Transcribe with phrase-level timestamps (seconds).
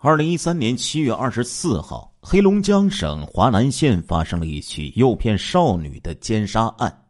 [0.00, 7.04] 二零一三年七月二十四号，黑龙江省华南县发生了一起诱骗少女的奸杀案。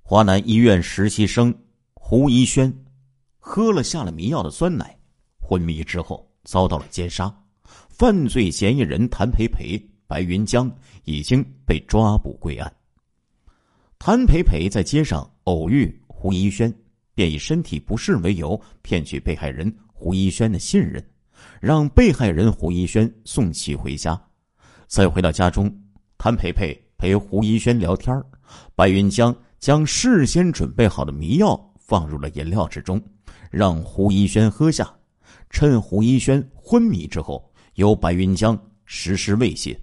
[0.00, 1.54] 华南医院实习生
[1.92, 2.72] 胡一轩
[3.38, 4.98] 喝了下了迷药的酸奶，
[5.38, 7.30] 昏迷之后遭到了奸杀。
[7.90, 10.74] 犯罪嫌疑人谭培培、白云江
[11.04, 12.74] 已经被抓捕归案。
[13.98, 16.74] 谭培培在街上偶遇胡一轩，
[17.14, 21.06] 便以身体不适为由骗取被害人胡一轩的信任。
[21.60, 24.20] 让被害人胡一轩送其回家，
[24.86, 25.72] 再回到家中，
[26.18, 28.22] 谭培培陪胡一轩聊天
[28.74, 33.02] 白云江将事先准备好的迷药放入了饮料之中，
[33.50, 34.92] 让胡一轩喝下。
[35.50, 39.76] 趁胡一轩昏迷之后，由白云江实施猥亵。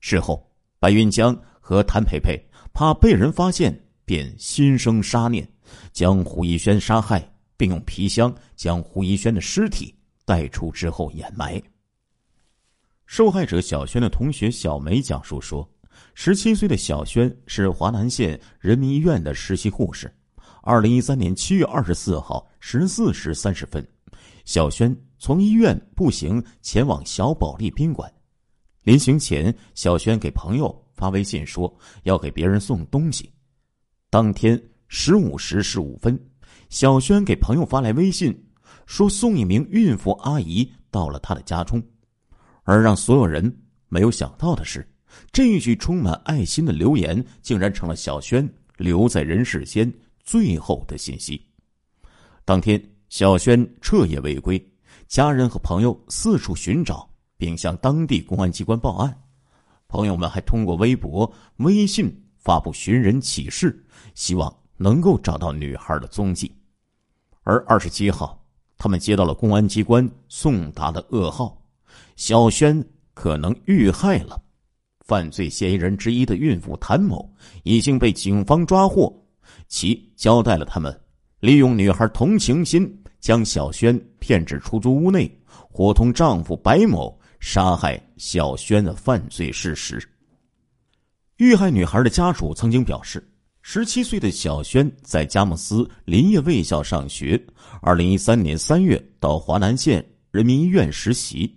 [0.00, 5.46] 事后，白云江和谭培培怕被人发现，便心生杀念，
[5.92, 7.22] 将胡一轩杀害，
[7.56, 9.94] 并用皮箱将胡一轩的尸体。
[10.24, 11.62] 带出之后掩埋。
[13.06, 15.68] 受害者小轩的同学小梅讲述说
[16.14, 20.10] ：“十七岁的小轩是华南县人民医院的实习护士。
[20.62, 23.86] 二零一三年七月二十四号十四时三十分，
[24.44, 28.10] 小轩从医院步行前往小保利宾馆。
[28.84, 31.72] 临行前，小轩给朋友发微信说
[32.04, 33.30] 要给别人送东西。
[34.08, 36.18] 当天十五时十五分，
[36.68, 38.32] 小轩给朋友发来微信。”
[38.86, 41.82] 说送一名孕妇阿姨到了他的家中，
[42.64, 43.54] 而让所有人
[43.88, 44.86] 没有想到的是，
[45.30, 49.90] 这一句充满爱心的留言竟然成了小轩留在人世间
[50.22, 51.40] 最后的信息。
[52.44, 54.62] 当天，小轩彻夜未归，
[55.06, 59.16] 家人和朋友四处寻找，并向当地公安机关报案。
[59.88, 66.52] 朋友们还通过微博、微信发布寻人启事，希望能够找到女孩的踪迹。
[67.42, 68.41] 而二十七号。
[68.82, 71.56] 他们接到了公安机关送达的噩耗，
[72.16, 74.42] 小轩可能遇害了。
[75.06, 79.14] 犯罪嫌疑人之一的孕妇谭某已经被警方抓获，
[79.68, 81.00] 其交代了他们
[81.38, 90.02] 利用女孩同情心将小轩骗至出租屋内，伙同丈夫白某杀害小轩的犯罪事实。
[91.36, 93.31] 遇害女孩的家属曾经表示。
[93.64, 97.40] 十七岁的小轩在佳木斯林业卫校上学。
[97.80, 101.50] 二零一三年三月到华南县人民医院实习。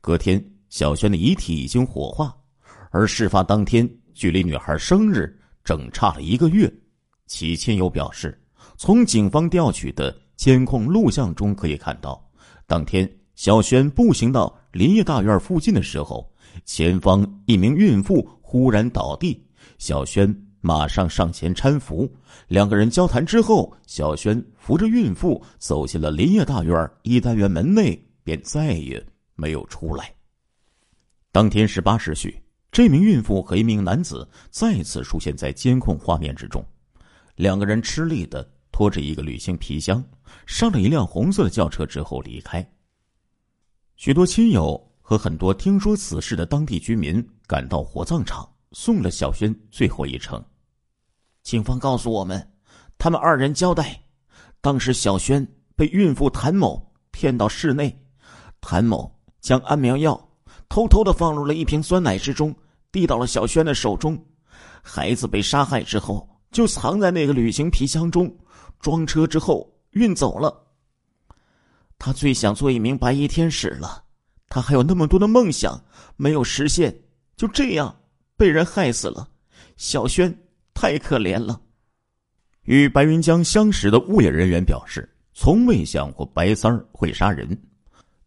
[0.00, 2.34] 隔天，小轩的遗体已经火化，
[2.90, 6.72] 而事发当天距离女孩生日整差了一个月。
[7.26, 8.42] 其亲友表示，
[8.78, 12.26] 从警方调取的监控录像中可以看到，
[12.66, 16.26] 当天小轩步行到林业大院附近的时候，
[16.64, 20.34] 前方一名孕妇忽然倒地，小轩。
[20.66, 22.10] 马上上前搀扶，
[22.48, 30.10] 两个人交谈之后，小轩扶着孕妇走进了林业大院一单元门内，便再也没有出来。
[31.30, 32.42] 当天十八时许，
[32.72, 36.64] 这名孕妇和一名男子再次出现在监控画面之中，
[37.36, 40.02] 两个人吃力的拖着一个旅行皮箱，
[40.46, 42.66] 上了一辆红色的轿车之后离开。
[43.96, 50.42] 许多亲友和很多听说此事的当地居民赶到火葬场，送了小轩最后一程。
[51.44, 52.52] 警方告诉我们，
[52.96, 54.02] 他们二人交代，
[54.62, 55.46] 当时小轩
[55.76, 57.94] 被孕妇谭某骗到室内，
[58.62, 60.18] 谭某将安眠药
[60.70, 62.52] 偷偷的放入了一瓶酸奶之中，
[62.90, 64.18] 递到了小轩的手中。
[64.82, 68.34] 孩子被杀害之后，就藏在那个旅行皮箱中，
[68.80, 70.64] 装车之后运走了。
[71.98, 74.02] 他最想做一名白衣天使了，
[74.48, 75.78] 他还有那么多的梦想
[76.16, 77.02] 没有实现，
[77.36, 77.94] 就这样
[78.34, 79.28] 被人害死了。
[79.76, 80.34] 小轩。
[80.74, 81.60] 太可怜了。
[82.64, 87.56] 与白云江相识的物业人员表示，从未想过白三儿会杀人。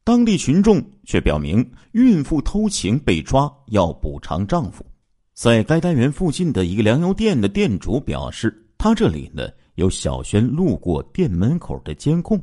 [0.04, 4.86] 当地群众却表明，孕妇偷情被抓要补偿丈夫。
[5.34, 12.42] 在该单元附近的一个粮油店的店主表示，他这里呢有小轩路过店门口的监控，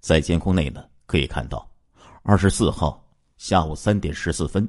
[0.00, 1.66] 在监控内呢可以看到，
[2.22, 3.02] 二十四号
[3.38, 4.68] 下午三点十四分，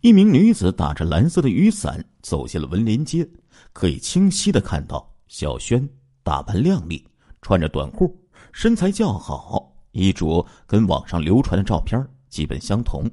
[0.00, 3.26] 一名女子打着蓝色的雨伞走进了文林街。
[3.72, 5.88] 可以清晰的看到，小轩
[6.22, 7.06] 打扮靓丽，
[7.42, 8.14] 穿着短裤，
[8.52, 13.10] 身材较好，衣着跟网上流传的照片基本相同。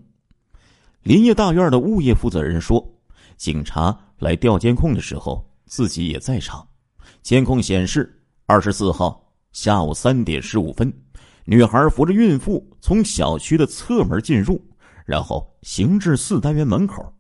[1.04, 2.86] 林业大院的物业负责人说，
[3.38, 6.68] 警察来调监控的时候，自己也在场。
[7.22, 10.92] 监控显示，二十四号下午三点十五分，
[11.46, 14.62] 女孩扶着孕妇从小区的侧门进入，
[15.06, 17.14] 然后行至四单元门口，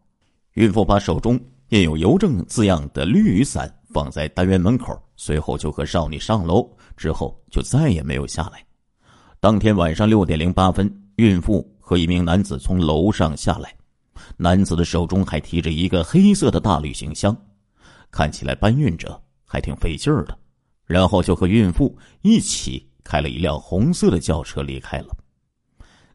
[0.54, 1.40] 孕妇把手中。
[1.69, 6.66] 印有邮政字样的绿雨伞放在单元门口，随后就和少女上楼，
[6.96, 8.66] 之后就再也没有下来。
[9.42, 13.75] 当天晚上六点零八分，孕妇和一名男子从楼上下来，
[14.38, 17.36] 男子的手中还提着一个黑色的大旅行箱，
[18.12, 20.38] 看起来搬运着还挺费劲儿的。
[20.86, 25.08] 然后就和孕妇一起开了一辆红色的轿车离开了。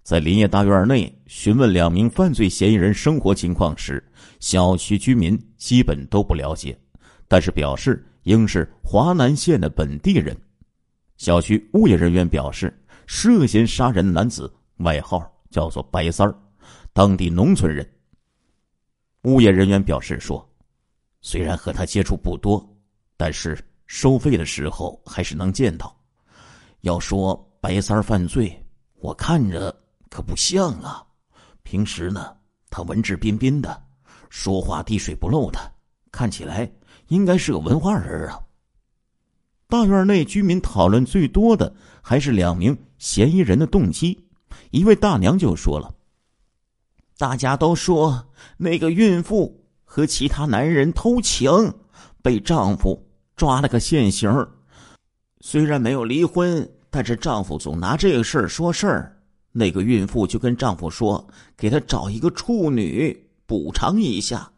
[0.02, 4.02] 在林业大院内询问两名犯罪嫌疑人生活情况时，
[4.42, 6.76] 小区居民基本都不了解，
[7.28, 10.36] 但是表示应是华南县的本地人。
[11.16, 16.36] 小区物业人员表示，涉嫌杀人男子外号叫做“白三儿”，
[16.92, 17.88] 当地农村人。
[19.22, 20.44] 物业人员表示说
[21.22, 22.68] ：“虽然和他接触不多，
[23.16, 23.56] 但是
[23.86, 25.96] 收费的时候还是能见到。
[26.80, 28.52] 要说白三儿犯罪，
[28.96, 29.72] 我看着
[30.10, 31.06] 可不像啊。
[31.62, 32.36] 平时呢，
[32.70, 33.80] 他文质彬彬的，
[34.32, 35.61] 说话滴水不漏的，
[36.11, 36.73] 看起来
[37.08, 38.40] 应该是个文化人啊。”
[39.69, 44.19] 大院内居民讨论最多的还是两名嫌疑人的动机。
[44.70, 45.94] 一位大娘就说了
[47.19, 48.26] ：“大家都说
[48.56, 51.50] 那个孕妇和其他男人偷情，
[52.23, 53.06] 被丈夫
[53.37, 54.49] 抓了个现行。
[55.43, 59.14] 虽然没有离婚，但是丈夫总拿这个事儿说事儿。
[59.52, 64.50] 那个孕妇就跟丈夫说，给他找一个处女补偿一下。”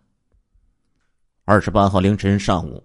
[1.44, 2.81] 二十八号凌晨上午。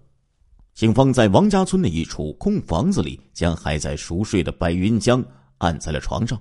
[0.74, 5.24] 警方在王家村的一处空房子里，将还在熟睡的白云江
[5.58, 6.36] 按在了床上。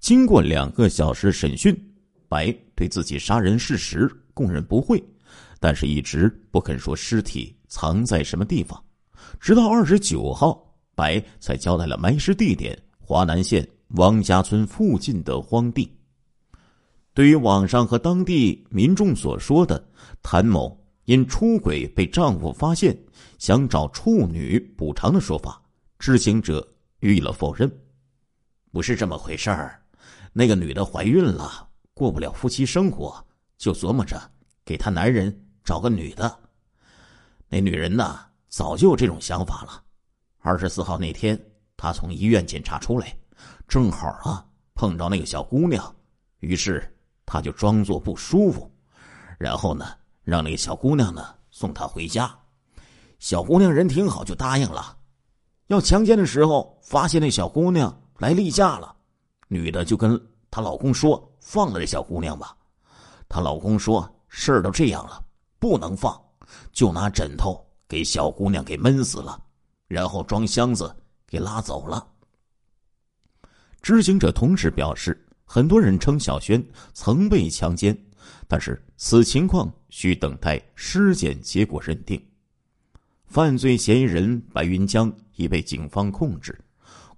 [0.00, 1.74] 经过两个小时审讯，
[2.28, 5.02] 白对自己杀人事实供认不讳，
[5.60, 8.78] 但是一直不肯说尸体藏在什么地方。
[9.40, 10.62] 直到二十九号，
[10.94, 15.90] 白才交代了埋尸地点：华南县王家村附近的荒地。
[17.16, 19.82] 对于网上和当地民众所说的
[20.22, 20.78] 谭某。
[21.06, 22.98] 因出轨被丈夫发现，
[23.38, 25.62] 想找处女补偿的说法，
[26.00, 26.66] 知情者
[26.98, 27.70] 予以了否认。
[28.72, 29.80] 不是这么回事儿，
[30.32, 33.24] 那个女的怀孕了，过不了夫妻生活，
[33.56, 34.20] 就琢磨着
[34.64, 36.40] 给她男人找个女的。
[37.48, 38.18] 那女人呢，
[38.48, 39.80] 早就有这种想法了。
[40.40, 41.40] 二十四号那天，
[41.76, 43.16] 她从医院检查出来，
[43.68, 45.94] 正好啊碰着那个小姑娘，
[46.40, 46.82] 于是
[47.26, 48.72] 她就装作不舒服，
[49.38, 49.84] 然后呢。
[50.26, 52.36] 让那个小姑娘呢送她回家，
[53.20, 54.96] 小姑娘人挺好，就答应了。
[55.68, 58.96] 要强奸的时候，发现那小姑娘来例假了，
[59.46, 60.20] 女的就跟
[60.50, 62.56] 她老公说：“放了这小姑娘吧。”
[63.30, 65.24] 她老公说：“事儿都这样了，
[65.60, 66.20] 不能放，
[66.72, 69.40] 就拿枕头给小姑娘给闷死了，
[69.86, 70.92] 然后装箱子
[71.24, 72.04] 给拉走了。”
[73.80, 76.62] 知情者同时表示，很多人称小轩
[76.92, 77.96] 曾被强奸。
[78.48, 82.20] 但是此情况需等待尸检结果认定。
[83.26, 86.56] 犯罪嫌疑人白云江已被警方控制。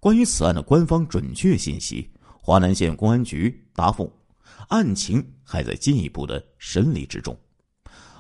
[0.01, 2.09] 关于此案的官方准确信息，
[2.41, 4.11] 华南县公安局答复：
[4.69, 7.37] 案情还在进一步的审理之中。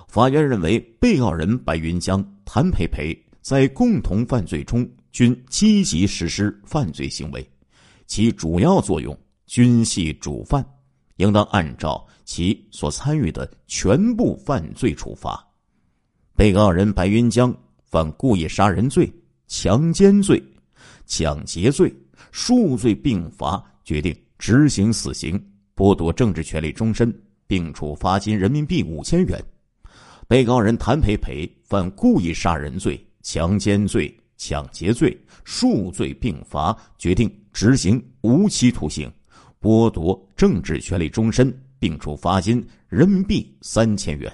[0.06, 7.48] 法院认为，被告人白云江、谭培培在共同犯罪中均积极实施犯罪行为，
[8.06, 9.16] 其主要作用
[9.48, 10.64] 均系主犯。
[11.16, 15.44] 应当按照其所参与的全部犯罪处罚。
[16.36, 17.52] 被告人白云江
[17.90, 19.12] 犯故意杀人罪、
[19.48, 20.40] 强奸罪、
[21.06, 21.92] 抢劫罪，
[22.30, 27.12] 数罪并罚，决定执行死刑，剥夺政治权利终身，
[27.48, 29.44] 并处罚金人民币五千元。
[30.28, 39.10] 被告人谭培培犯故意杀人罪、强奸罪、抢劫罪，数罪并罚，决定执行无期徒刑。
[39.60, 44.32] 剥夺政治权利终身，并处罚金人民币三千元。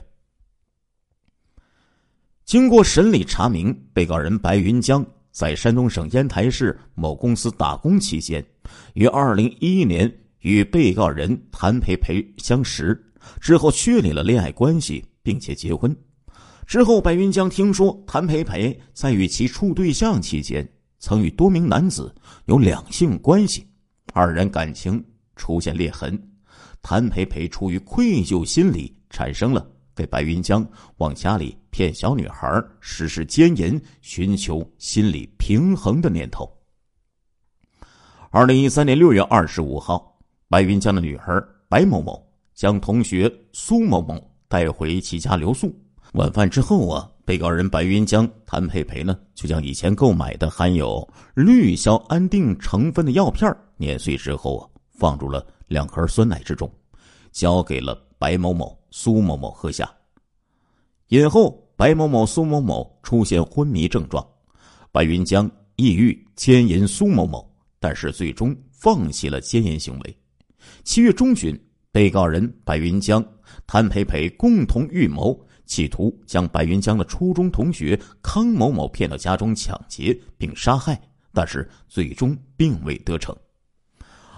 [2.44, 8.44] 经过审理查明，被告人白云江在山东省烟台市某公司打工期间，
[8.92, 13.02] 于二零一一年与被告人谭培培相识，
[13.40, 15.96] 之后确立了恋爱关系，并且结婚。
[16.66, 20.66] 之后，白云江听说谭培培在与其处对象期间，
[20.98, 22.14] 曾与多名男子
[22.44, 23.66] 有两性关系，
[24.12, 25.02] 二人感情。
[25.36, 26.20] 出现裂痕，
[26.82, 36.50] 谭培培出于愧疚心理，产生了给白云江往家里骗小女孩实施奸淫、寻求心理平衡的念头。
[38.30, 42.20] 二零一三年六月二十五号，白云江的女儿白某某
[42.54, 45.72] 将同学苏某某带回其家留宿。
[46.14, 54.73] 晚饭之后啊，被告人白云江、谭培培呢，就将以前购买的含有氯硝安定成分的药片碾碎之后啊。
[55.04, 56.73] 放入了两盒酸奶之中，
[57.30, 59.87] 交给了白某某、苏某某喝下。
[61.08, 64.26] 饮后，白某某、苏某某出现昏迷症状，
[64.90, 65.44] 白云江
[65.76, 67.46] 意欲奸淫苏某某，
[67.78, 70.18] 但是最终放弃了奸淫行为。
[70.84, 71.54] 七月中旬，
[71.92, 73.23] 被告人白云江、
[73.66, 80.99] 谭培培共同预谋，企图将白云江的初中同学康某某骗到家中抢劫并杀害，
[81.30, 83.37] 但是最终并未得逞。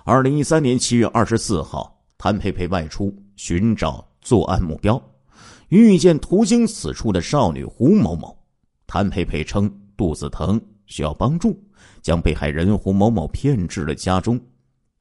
[0.08, 5.02] 二零一三年七月二十四号，谭培培外出寻找作案目标，
[5.68, 8.38] 遇见途经此处的少女胡某某。
[8.86, 11.60] 谭培培称肚子疼，需要帮助，
[12.02, 14.40] 将被害人胡某某骗至了家中。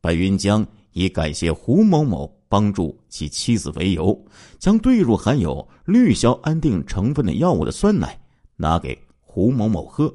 [0.02, 4.20] 白云江以感谢胡某某帮助其妻子为由，
[4.58, 8.20] 将兑入含有氯硝安定成分的药物的酸奶
[8.56, 10.12] 拿给胡某某喝，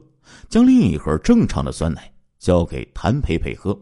[0.48, 3.80] 将另一盒正常的酸奶交给谭培培喝。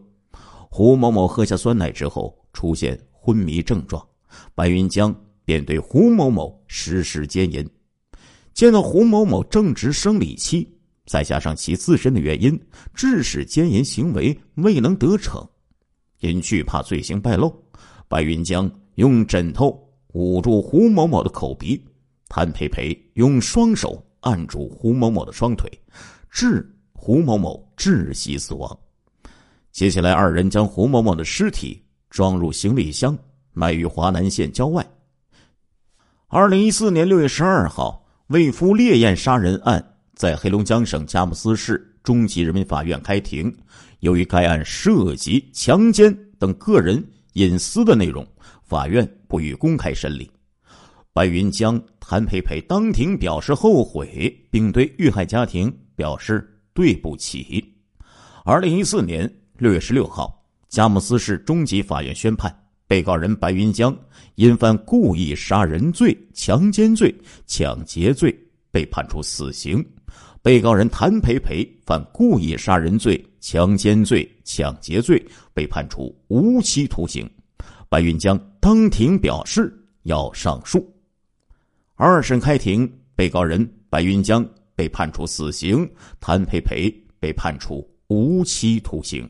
[0.69, 4.07] 胡某某喝下酸奶之后出现昏迷症状，
[4.53, 7.67] 白云江便对胡某某实施奸淫。
[8.53, 10.67] 见到胡某某正值生理期，
[11.05, 12.59] 再加上其自身的原因，
[12.93, 15.45] 致使奸淫行为未能得逞。
[16.19, 17.51] 因惧怕罪行败露，
[18.07, 21.83] 白云江用枕头捂住胡某某的口鼻，
[22.27, 25.67] 谭培培用双手按住胡某某的双腿，
[26.29, 28.79] 致胡某某窒息死亡。
[29.71, 33.17] 接下来，二人将胡某某的尸体装入行李箱，
[33.53, 34.85] 埋于华南县郊外。
[36.27, 43.55] 二零一四年六月十二号，为夫烈焰杀人案在黑龙江省佳木斯市中级人民法院开庭。
[43.99, 47.01] 由于该案涉及强奸等个人
[47.33, 48.27] 隐私的内容，
[48.63, 50.29] 法院不予公开审理。
[51.13, 57.63] 白云江、谭培培当庭表示后悔，并对遇害家庭表示对不起。
[58.43, 59.31] 二零一四年。
[59.59, 62.49] 六月十六号，佳木斯市中级法院宣判，
[62.87, 63.93] 被告人白云江
[64.35, 67.13] 因犯故意杀人罪、强奸罪、
[67.45, 68.33] 抢劫罪，
[68.71, 69.83] 被判处死刑；
[70.41, 75.21] 被告人谭培培犯故意杀人罪、强奸罪、抢劫罪，
[75.53, 77.29] 被判处无期徒刑。
[77.89, 80.89] 白云江当庭表示要上诉。
[81.95, 85.85] 二审开庭，被告人白云江被判处死刑，
[86.21, 86.89] 谭培培
[87.19, 89.29] 被判处无期徒刑。